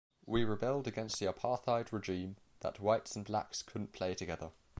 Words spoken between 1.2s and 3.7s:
apartheid regime that whites and blacks